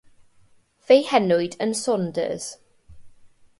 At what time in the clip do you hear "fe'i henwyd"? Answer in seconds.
0.85-1.57